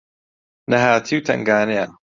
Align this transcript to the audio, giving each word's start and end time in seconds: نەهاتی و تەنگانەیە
نەهاتی 0.71 1.17
و 1.17 1.23
تەنگانەیە 1.27 1.85